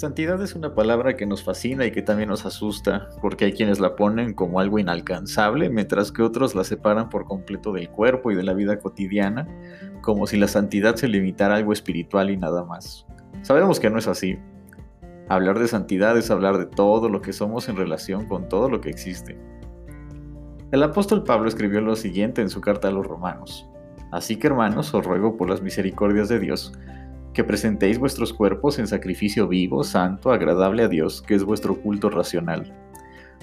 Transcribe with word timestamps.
Santidad 0.00 0.42
es 0.42 0.54
una 0.54 0.74
palabra 0.74 1.14
que 1.14 1.26
nos 1.26 1.44
fascina 1.44 1.84
y 1.84 1.90
que 1.90 2.00
también 2.00 2.30
nos 2.30 2.46
asusta, 2.46 3.10
porque 3.20 3.44
hay 3.44 3.52
quienes 3.52 3.80
la 3.80 3.96
ponen 3.96 4.32
como 4.32 4.58
algo 4.58 4.78
inalcanzable, 4.78 5.68
mientras 5.68 6.10
que 6.10 6.22
otros 6.22 6.54
la 6.54 6.64
separan 6.64 7.10
por 7.10 7.26
completo 7.26 7.70
del 7.70 7.90
cuerpo 7.90 8.30
y 8.30 8.34
de 8.34 8.42
la 8.42 8.54
vida 8.54 8.78
cotidiana, 8.78 9.46
como 10.00 10.26
si 10.26 10.38
la 10.38 10.48
santidad 10.48 10.96
se 10.96 11.06
limitara 11.06 11.52
a 11.52 11.58
algo 11.58 11.74
espiritual 11.74 12.30
y 12.30 12.38
nada 12.38 12.64
más. 12.64 13.06
Sabemos 13.42 13.78
que 13.78 13.90
no 13.90 13.98
es 13.98 14.08
así. 14.08 14.38
Hablar 15.28 15.58
de 15.58 15.68
santidad 15.68 16.16
es 16.16 16.30
hablar 16.30 16.56
de 16.56 16.64
todo 16.64 17.10
lo 17.10 17.20
que 17.20 17.34
somos 17.34 17.68
en 17.68 17.76
relación 17.76 18.24
con 18.24 18.48
todo 18.48 18.70
lo 18.70 18.80
que 18.80 18.88
existe. 18.88 19.38
El 20.72 20.82
apóstol 20.82 21.24
Pablo 21.24 21.46
escribió 21.46 21.82
lo 21.82 21.94
siguiente 21.94 22.40
en 22.40 22.48
su 22.48 22.62
carta 22.62 22.88
a 22.88 22.90
los 22.90 23.06
romanos. 23.06 23.68
Así 24.12 24.36
que 24.36 24.46
hermanos, 24.46 24.94
os 24.94 25.04
ruego 25.04 25.36
por 25.36 25.50
las 25.50 25.60
misericordias 25.60 26.30
de 26.30 26.38
Dios, 26.38 26.72
que 27.40 27.44
presentéis 27.44 27.98
vuestros 27.98 28.34
cuerpos 28.34 28.78
en 28.78 28.86
sacrificio 28.86 29.48
vivo, 29.48 29.82
santo, 29.82 30.30
agradable 30.30 30.82
a 30.82 30.88
Dios, 30.88 31.22
que 31.22 31.34
es 31.34 31.42
vuestro 31.42 31.80
culto 31.80 32.10
racional. 32.10 32.70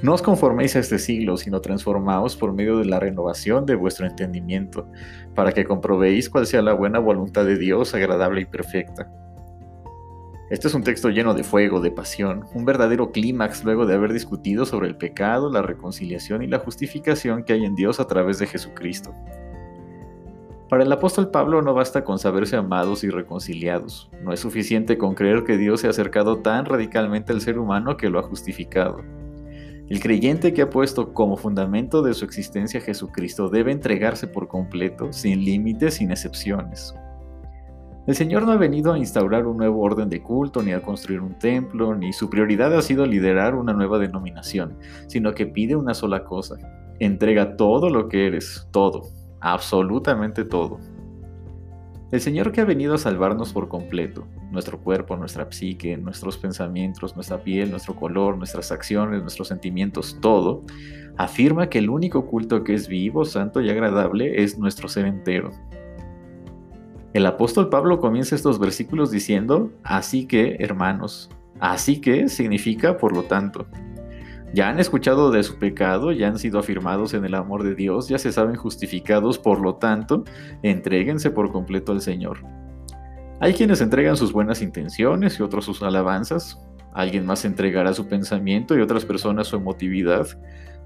No 0.00 0.14
os 0.14 0.22
conforméis 0.22 0.74
a 0.76 0.78
este 0.78 0.98
siglo, 0.98 1.36
sino 1.36 1.60
transformaos 1.60 2.34
por 2.34 2.54
medio 2.54 2.78
de 2.78 2.86
la 2.86 2.98
renovación 2.98 3.66
de 3.66 3.74
vuestro 3.74 4.06
entendimiento, 4.06 4.88
para 5.34 5.52
que 5.52 5.66
comprobéis 5.66 6.30
cuál 6.30 6.46
sea 6.46 6.62
la 6.62 6.72
buena 6.72 7.00
voluntad 7.00 7.44
de 7.44 7.58
Dios, 7.58 7.94
agradable 7.94 8.40
y 8.40 8.46
perfecta. 8.46 9.12
Este 10.48 10.68
es 10.68 10.74
un 10.74 10.84
texto 10.84 11.10
lleno 11.10 11.34
de 11.34 11.44
fuego, 11.44 11.80
de 11.80 11.90
pasión, 11.90 12.46
un 12.54 12.64
verdadero 12.64 13.12
clímax 13.12 13.62
luego 13.62 13.84
de 13.84 13.92
haber 13.92 14.14
discutido 14.14 14.64
sobre 14.64 14.88
el 14.88 14.96
pecado, 14.96 15.50
la 15.50 15.60
reconciliación 15.60 16.42
y 16.42 16.46
la 16.46 16.60
justificación 16.60 17.44
que 17.44 17.52
hay 17.52 17.66
en 17.66 17.74
Dios 17.74 18.00
a 18.00 18.06
través 18.06 18.38
de 18.38 18.46
Jesucristo. 18.46 19.14
Para 20.72 20.84
el 20.84 20.92
apóstol 20.92 21.28
Pablo 21.28 21.60
no 21.60 21.74
basta 21.74 22.02
con 22.02 22.18
saberse 22.18 22.56
amados 22.56 23.04
y 23.04 23.10
reconciliados, 23.10 24.10
no 24.22 24.32
es 24.32 24.40
suficiente 24.40 24.96
con 24.96 25.14
creer 25.14 25.44
que 25.44 25.58
Dios 25.58 25.82
se 25.82 25.86
ha 25.86 25.90
acercado 25.90 26.38
tan 26.38 26.64
radicalmente 26.64 27.34
al 27.34 27.42
ser 27.42 27.58
humano 27.58 27.98
que 27.98 28.08
lo 28.08 28.18
ha 28.18 28.22
justificado. 28.22 29.02
El 29.90 30.00
creyente 30.00 30.54
que 30.54 30.62
ha 30.62 30.70
puesto 30.70 31.12
como 31.12 31.36
fundamento 31.36 32.00
de 32.00 32.14
su 32.14 32.24
existencia 32.24 32.80
a 32.80 32.82
Jesucristo 32.82 33.50
debe 33.50 33.70
entregarse 33.70 34.26
por 34.26 34.48
completo, 34.48 35.12
sin 35.12 35.44
límites, 35.44 35.96
sin 35.96 36.10
excepciones. 36.10 36.94
El 38.06 38.14
Señor 38.14 38.46
no 38.46 38.52
ha 38.52 38.56
venido 38.56 38.94
a 38.94 38.98
instaurar 38.98 39.46
un 39.46 39.58
nuevo 39.58 39.82
orden 39.82 40.08
de 40.08 40.22
culto, 40.22 40.62
ni 40.62 40.72
a 40.72 40.80
construir 40.80 41.20
un 41.20 41.38
templo, 41.38 41.94
ni 41.94 42.14
su 42.14 42.30
prioridad 42.30 42.74
ha 42.74 42.80
sido 42.80 43.04
liderar 43.04 43.56
una 43.56 43.74
nueva 43.74 43.98
denominación, 43.98 44.78
sino 45.06 45.34
que 45.34 45.44
pide 45.44 45.76
una 45.76 45.92
sola 45.92 46.24
cosa. 46.24 46.56
Entrega 46.98 47.58
todo 47.58 47.90
lo 47.90 48.08
que 48.08 48.26
eres, 48.26 48.66
todo, 48.70 49.02
absolutamente 49.42 50.44
todo. 50.44 50.78
El 52.12 52.20
Señor 52.20 52.52
que 52.52 52.60
ha 52.60 52.64
venido 52.64 52.94
a 52.94 52.98
salvarnos 52.98 53.52
por 53.52 53.68
completo, 53.68 54.26
nuestro 54.50 54.78
cuerpo, 54.78 55.16
nuestra 55.16 55.50
psique, 55.50 55.96
nuestros 55.96 56.36
pensamientos, 56.36 57.14
nuestra 57.14 57.42
piel, 57.42 57.70
nuestro 57.70 57.96
color, 57.96 58.36
nuestras 58.36 58.70
acciones, 58.70 59.22
nuestros 59.22 59.48
sentimientos, 59.48 60.18
todo, 60.20 60.62
afirma 61.16 61.68
que 61.68 61.78
el 61.78 61.88
único 61.88 62.26
culto 62.26 62.64
que 62.64 62.74
es 62.74 62.86
vivo, 62.86 63.24
santo 63.24 63.60
y 63.62 63.70
agradable 63.70 64.42
es 64.42 64.58
nuestro 64.58 64.88
ser 64.88 65.06
entero. 65.06 65.50
El 67.14 67.26
apóstol 67.26 67.68
Pablo 67.68 67.98
comienza 67.98 68.34
estos 68.34 68.58
versículos 68.58 69.10
diciendo, 69.10 69.70
así 69.82 70.26
que, 70.26 70.56
hermanos, 70.60 71.30
así 71.60 72.00
que 72.00 72.28
significa 72.28 72.98
por 72.98 73.14
lo 73.14 73.24
tanto. 73.24 73.66
Ya 74.54 74.68
han 74.68 74.78
escuchado 74.78 75.30
de 75.30 75.42
su 75.42 75.58
pecado, 75.58 76.12
ya 76.12 76.28
han 76.28 76.38
sido 76.38 76.58
afirmados 76.58 77.14
en 77.14 77.24
el 77.24 77.34
amor 77.34 77.62
de 77.62 77.74
Dios, 77.74 78.08
ya 78.08 78.18
se 78.18 78.32
saben 78.32 78.56
justificados, 78.56 79.38
por 79.38 79.60
lo 79.60 79.76
tanto, 79.76 80.24
entréguense 80.62 81.30
por 81.30 81.50
completo 81.50 81.92
al 81.92 82.02
Señor. 82.02 82.44
Hay 83.40 83.54
quienes 83.54 83.80
entregan 83.80 84.16
sus 84.16 84.32
buenas 84.32 84.60
intenciones 84.60 85.40
y 85.40 85.42
otros 85.42 85.64
sus 85.64 85.82
alabanzas. 85.82 86.60
Alguien 86.92 87.24
más 87.24 87.44
entregará 87.44 87.94
su 87.94 88.06
pensamiento 88.06 88.76
y 88.76 88.82
otras 88.82 89.04
personas 89.06 89.48
su 89.48 89.56
emotividad. 89.56 90.26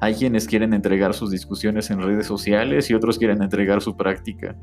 Hay 0.00 0.14
quienes 0.14 0.46
quieren 0.46 0.74
entregar 0.74 1.14
sus 1.14 1.30
discusiones 1.30 1.90
en 1.90 2.02
redes 2.02 2.26
sociales 2.26 2.90
y 2.90 2.94
otros 2.94 3.18
quieren 3.18 3.42
entregar 3.42 3.80
su 3.80 3.96
práctica. 3.96 4.54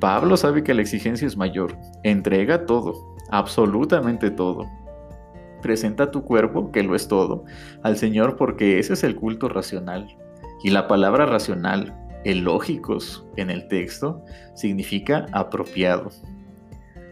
Pablo 0.00 0.36
sabe 0.36 0.64
que 0.64 0.74
la 0.74 0.82
exigencia 0.82 1.28
es 1.28 1.36
mayor. 1.36 1.76
Entrega 2.02 2.64
todo, 2.64 2.94
absolutamente 3.30 4.30
todo. 4.30 4.66
Presenta 5.62 6.10
tu 6.10 6.22
cuerpo, 6.22 6.70
que 6.72 6.82
lo 6.82 6.94
es 6.94 7.08
todo, 7.08 7.44
al 7.82 7.96
Señor 7.96 8.36
porque 8.36 8.78
ese 8.78 8.92
es 8.92 9.04
el 9.04 9.16
culto 9.16 9.48
racional. 9.48 10.06
Y 10.62 10.70
la 10.70 10.86
palabra 10.88 11.26
racional, 11.26 11.94
lógicos 12.24 13.26
en 13.36 13.50
el 13.50 13.66
texto, 13.68 14.22
significa 14.54 15.26
apropiado. 15.32 16.10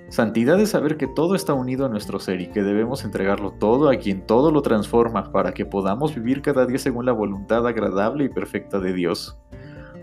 Santidad 0.09 0.61
es 0.61 0.71
saber 0.71 0.97
que 0.97 1.07
todo 1.07 1.37
está 1.37 1.55
unido 1.55 1.87
a 1.87 1.89
nuestro 1.89 2.19
ser 2.19 2.41
y 2.41 2.49
que 2.49 2.65
debemos 2.65 3.05
entregarlo 3.05 3.53
todo 3.53 3.89
a 3.89 3.97
quien 3.97 4.27
todo 4.27 4.51
lo 4.51 4.61
transforma 4.61 5.31
para 5.31 5.53
que 5.53 5.65
podamos 5.65 6.15
vivir 6.15 6.43
cada 6.43 6.67
día 6.67 6.79
según 6.79 7.07
la 7.07 7.13
voluntad 7.13 7.65
agradable 7.65 8.25
y 8.25 8.29
perfecta 8.29 8.81
de 8.81 8.93
Dios. 8.93 9.39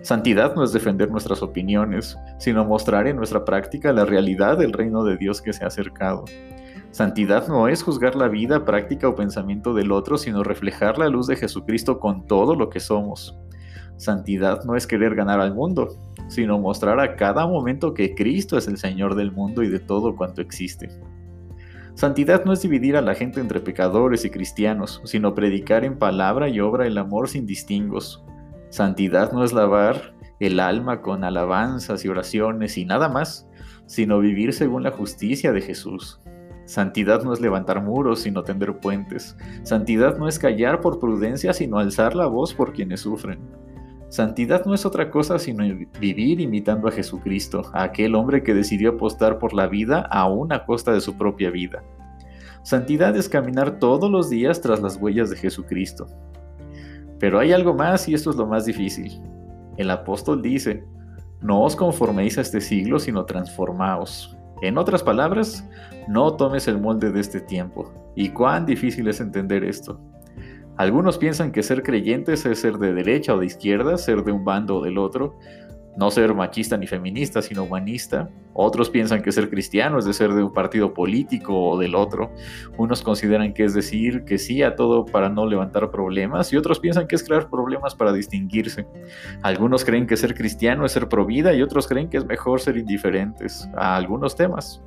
Santidad 0.04 0.56
no 0.56 0.64
es 0.64 0.72
defender 0.72 1.12
nuestras 1.12 1.42
opiniones, 1.42 2.18
sino 2.38 2.64
mostrar 2.64 3.08
en 3.08 3.18
nuestra 3.18 3.44
práctica 3.44 3.92
la 3.92 4.06
realidad 4.06 4.58
del 4.58 4.72
reino 4.72 5.04
de 5.04 5.18
Dios 5.18 5.42
que 5.42 5.52
se 5.52 5.66
ha 5.66 5.68
acercado. 5.68 6.24
Santidad 6.98 7.48
no 7.48 7.68
es 7.68 7.84
juzgar 7.84 8.16
la 8.16 8.28
vida, 8.28 8.66
práctica 8.66 9.08
o 9.08 9.14
pensamiento 9.14 9.76
del 9.76 9.92
otro, 9.92 10.18
sino 10.18 10.44
reflejar 10.44 10.98
la 10.98 11.10
luz 11.10 11.28
de 11.28 11.36
Jesucristo 11.36 12.00
con 12.00 12.26
todo 12.26 12.56
lo 12.56 12.72
que 12.72 12.80
somos. 12.80 13.38
Santidad 13.98 14.64
no 14.64 14.76
es 14.76 14.88
querer 14.88 15.14
ganar 15.14 15.40
al 15.40 15.54
mundo, 15.54 15.90
sino 16.28 16.58
mostrar 16.58 17.00
a 17.00 17.16
cada 17.16 17.46
momento 17.46 17.94
que 17.94 18.16
Cristo 18.16 18.58
es 18.58 18.68
el 18.68 18.80
Señor 18.80 19.14
del 19.14 19.32
mundo 19.32 19.62
y 19.62 19.70
de 19.70 19.78
todo 19.78 20.16
cuanto 20.16 20.42
existe. 20.42 20.90
Santidad 21.94 22.46
no 22.46 22.52
es 22.52 22.64
dividir 22.64 22.98
a 22.98 23.04
la 23.04 23.14
gente 23.14 23.42
entre 23.42 23.60
pecadores 23.60 24.26
y 24.26 24.32
cristianos, 24.32 25.00
sino 25.06 25.36
predicar 25.36 25.86
en 25.86 26.00
palabra 26.00 26.50
y 26.50 26.60
obra 26.62 26.88
el 26.88 26.98
amor 26.98 27.30
sin 27.30 27.46
distingos. 27.46 28.26
Santidad 28.72 29.32
no 29.34 29.44
es 29.44 29.54
lavar 29.54 30.16
el 30.40 30.60
alma 30.60 31.04
con 31.04 31.24
alabanzas 31.24 32.04
y 32.06 32.08
oraciones 32.08 32.76
y 32.76 32.86
nada 32.86 33.08
más, 33.08 33.48
sino 33.86 34.18
vivir 34.18 34.52
según 34.52 34.82
la 34.82 34.90
justicia 34.90 35.52
de 35.52 35.62
Jesús. 35.62 36.20
Santidad 36.68 37.24
no 37.24 37.32
es 37.32 37.40
levantar 37.40 37.82
muros, 37.82 38.20
sino 38.20 38.44
tender 38.44 38.78
puentes. 38.78 39.38
Santidad 39.64 40.18
no 40.18 40.28
es 40.28 40.38
callar 40.38 40.82
por 40.82 41.00
prudencia, 41.00 41.54
sino 41.54 41.80
alzar 41.80 42.14
la 42.14 42.28
voz 42.28 42.54
por 42.54 42.74
quienes 42.74 43.00
sufren. 43.00 43.40
Santidad 44.10 44.66
no 44.66 44.74
es 44.74 44.86
otra 44.86 45.10
cosa 45.10 45.40
sino 45.40 45.64
vivir 46.00 46.42
imitando 46.42 46.90
a 46.90 46.92
Jesucristo, 46.92 47.64
a 47.74 47.84
aquel 47.84 48.16
hombre 48.16 48.44
que 48.44 48.54
decidió 48.54 48.92
apostar 48.92 49.40
por 49.40 49.54
la 49.54 49.68
vida 49.68 50.02
aún 50.12 50.52
a 50.52 50.66
costa 50.66 50.92
de 50.92 51.00
su 51.00 51.18
propia 51.18 51.52
vida. 51.52 51.84
Santidad 52.64 53.16
es 53.16 53.30
caminar 53.30 53.80
todos 53.80 54.12
los 54.12 54.30
días 54.30 54.60
tras 54.60 54.82
las 54.82 54.98
huellas 54.98 55.30
de 55.30 55.38
Jesucristo. 55.38 56.06
Pero 57.18 57.40
hay 57.40 57.54
algo 57.54 57.74
más 57.74 58.10
y 58.10 58.14
esto 58.14 58.30
es 58.32 58.36
lo 58.36 58.46
más 58.46 58.66
difícil. 58.66 59.22
El 59.78 59.90
apóstol 59.90 60.42
dice, 60.42 60.84
no 61.42 61.64
os 61.64 61.78
conforméis 61.78 62.38
a 62.38 62.42
este 62.42 62.60
siglo, 62.60 63.00
sino 63.00 63.24
transformaos. 63.24 64.37
En 64.62 64.78
otras 64.78 65.04
palabras, 65.04 65.68
no 66.08 66.36
tomes 66.36 66.68
el 66.68 66.80
molde 66.80 67.12
de 67.12 67.20
este 67.20 67.42
tiempo. 67.42 67.92
¿Y 68.16 68.30
cuán 68.30 68.66
difícil 68.66 69.08
es 69.08 69.20
entender 69.20 69.64
esto? 69.64 70.00
Algunos 70.78 71.18
piensan 71.18 71.52
que 71.52 71.64
ser 71.64 71.84
creyentes 71.84 72.46
es 72.46 72.62
ser 72.62 72.78
de 72.78 72.94
derecha 72.94 73.34
o 73.34 73.40
de 73.40 73.48
izquierda, 73.48 73.98
ser 73.98 74.24
de 74.24 74.32
un 74.32 74.46
bando 74.46 74.78
o 74.78 74.84
del 74.84 74.98
otro, 74.98 75.38
no 75.98 76.12
ser 76.12 76.34
machista 76.34 76.78
ni 76.78 76.88
feminista, 76.88 77.42
sino 77.42 77.64
humanista. 77.64 78.30
Otros 78.54 78.90
piensan 78.90 79.22
que 79.22 79.32
ser 79.32 79.50
cristiano 79.50 79.98
es 79.98 80.06
de 80.06 80.14
ser 80.14 80.34
de 80.34 80.44
un 80.44 80.54
partido 80.54 80.94
político 80.94 81.72
o 81.72 81.78
del 81.78 81.96
otro. 81.96 82.32
Unos 82.78 83.02
consideran 83.02 83.54
que 83.54 83.66
es 83.66 83.74
decir 83.74 84.24
que 84.24 84.38
sí 84.38 84.62
a 84.62 84.76
todo 84.76 85.06
para 85.06 85.30
no 85.30 85.46
levantar 85.46 85.90
problemas 85.90 86.54
y 86.54 86.58
otros 86.58 86.80
piensan 86.80 87.08
que 87.08 87.16
es 87.16 87.24
crear 87.24 87.50
problemas 87.50 87.96
para 87.96 88.14
distinguirse. 88.14 88.86
Algunos 89.42 89.84
creen 89.84 90.06
que 90.06 90.18
ser 90.18 90.36
cristiano 90.36 90.86
es 90.86 90.92
ser 90.92 91.10
pro 91.10 91.26
vida 91.26 91.54
y 91.54 91.62
otros 91.62 91.88
creen 91.88 92.10
que 92.10 92.18
es 92.18 92.26
mejor 92.26 92.62
ser 92.62 92.78
indiferentes 92.78 93.68
a 93.76 93.96
algunos 93.96 94.36
temas. 94.36 94.84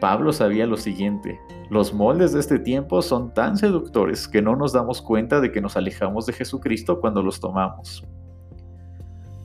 Pablo 0.00 0.32
sabía 0.32 0.66
lo 0.66 0.76
siguiente, 0.76 1.38
los 1.70 1.94
moldes 1.94 2.32
de 2.32 2.40
este 2.40 2.58
tiempo 2.58 3.00
son 3.00 3.32
tan 3.32 3.56
seductores 3.56 4.28
que 4.28 4.42
no 4.42 4.54
nos 4.54 4.72
damos 4.72 5.00
cuenta 5.00 5.40
de 5.40 5.50
que 5.50 5.62
nos 5.62 5.76
alejamos 5.76 6.26
de 6.26 6.34
Jesucristo 6.34 7.00
cuando 7.00 7.22
los 7.22 7.40
tomamos. 7.40 8.06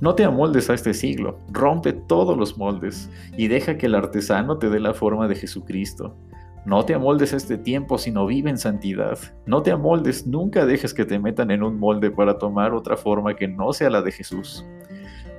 No 0.01 0.15
te 0.15 0.23
amoldes 0.23 0.69
a 0.69 0.75
este 0.75 0.93
siglo, 0.93 1.39
rompe 1.51 1.91
todos 1.91 2.37
los 2.37 2.57
moldes 2.57 3.09
y 3.35 3.49
deja 3.49 3.77
que 3.77 3.87
el 3.87 3.95
artesano 3.95 4.57
te 4.57 4.69
dé 4.69 4.79
la 4.79 4.93
forma 4.93 5.27
de 5.27 5.35
Jesucristo. 5.35 6.15
No 6.65 6.85
te 6.85 6.93
amoldes 6.93 7.33
a 7.33 7.37
este 7.37 7.57
tiempo, 7.57 7.97
sino 7.97 8.25
vive 8.25 8.49
en 8.49 8.57
santidad. 8.57 9.17
No 9.45 9.61
te 9.61 9.71
amoldes, 9.71 10.25
nunca 10.25 10.65
dejes 10.65 10.93
que 10.93 11.03
te 11.03 11.19
metan 11.19 11.51
en 11.51 11.63
un 11.63 11.77
molde 11.77 12.11
para 12.11 12.37
tomar 12.37 12.73
otra 12.73 12.95
forma 12.95 13.35
que 13.35 13.49
no 13.49 13.73
sea 13.73 13.89
la 13.89 14.01
de 14.01 14.13
Jesús. 14.13 14.65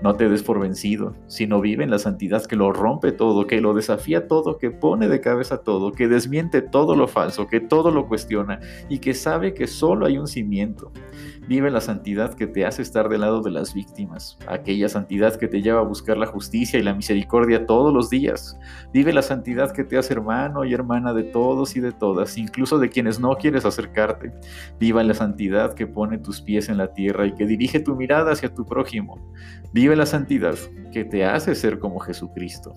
No 0.03 0.15
te 0.15 0.29
des 0.29 0.43
por 0.43 0.59
vencido, 0.59 1.15
sino 1.27 1.61
vive 1.61 1.85
en 1.85 1.91
la 1.91 1.99
santidad 1.99 2.45
que 2.45 2.57
lo 2.57 2.73
rompe 2.73 3.12
todo, 3.12 3.47
que 3.47 3.61
lo 3.61 3.75
desafía 3.75 4.29
todo, 4.29 4.59
que 4.59 4.71
pone 4.71 5.09
de 5.09 5.21
cabeza 5.21 5.59
todo, 5.59 5.93
que 5.93 6.09
desmiente 6.09 6.62
todo 6.62 6.97
lo 6.97 7.07
falso, 7.07 7.47
que 7.47 7.61
todo 7.61 7.91
lo 7.91 8.09
cuestiona 8.09 8.61
y 8.89 8.99
que 8.99 9.12
sabe 9.15 9.53
que 9.53 9.67
solo 9.67 10.07
hay 10.07 10.17
un 10.19 10.27
cimiento. 10.27 10.91
Vive 11.50 11.69
la 11.69 11.81
santidad 11.81 12.35
que 12.35 12.47
te 12.47 12.64
hace 12.64 12.81
estar 12.81 13.08
del 13.08 13.23
lado 13.23 13.43
de 13.43 13.50
las 13.50 13.75
víctimas, 13.75 14.38
aquella 14.47 14.88
santidad 14.88 15.35
que 15.35 15.49
te 15.49 15.61
lleva 15.61 15.81
a 15.81 15.85
buscar 15.85 16.17
la 16.17 16.26
justicia 16.26 16.79
y 16.79 16.85
la 16.85 16.94
misericordia 16.94 17.67
todos 17.67 17.93
los 17.93 18.08
días. 18.08 18.56
Vive 18.93 19.12
la 19.12 19.20
santidad 19.20 19.73
que 19.73 19.82
te 19.82 19.99
hace 19.99 20.12
hermano 20.12 20.64
y 20.64 20.73
hermana 20.73 21.12
de 21.12 21.25
todos 21.25 21.75
y 21.75 21.81
de 21.81 21.91
todas, 21.91 22.38
incluso 22.38 22.79
de 22.79 22.88
quienes 22.88 23.19
no 23.19 23.35
quieres 23.35 23.64
acercarte. 23.64 24.32
Viva 24.79 25.02
la 25.02 25.12
santidad 25.12 25.75
que 25.75 25.88
pone 25.88 26.19
tus 26.19 26.41
pies 26.41 26.69
en 26.69 26.76
la 26.76 26.93
tierra 26.93 27.26
y 27.26 27.35
que 27.35 27.47
dirige 27.47 27.81
tu 27.81 27.97
mirada 27.97 28.31
hacia 28.31 28.55
tu 28.55 28.64
prójimo. 28.64 29.19
Vive 29.73 29.97
la 29.97 30.06
santidad 30.06 30.55
que 30.93 31.05
te 31.05 31.25
hace 31.25 31.56
ser 31.56 31.81
como 31.81 31.99
Jesucristo. 31.99 32.76